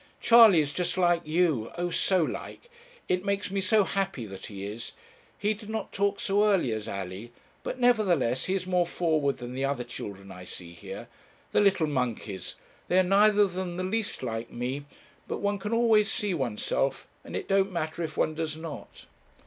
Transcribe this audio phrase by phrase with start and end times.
[0.19, 1.91] Charley is just like you oh!
[1.91, 2.71] so like.
[3.07, 4.93] It makes me so happy that he is.
[5.37, 7.31] He did not talk so early as Alley,
[7.61, 11.07] but, nevertheless, he is more forward than the other children I see here.
[11.51, 12.55] The little monkeys!
[12.87, 14.85] they are neither of them the least like me.
[15.27, 19.05] But one can always see oneself, and it don't matter if one does not.'